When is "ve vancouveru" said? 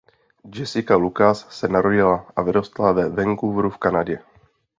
2.91-3.69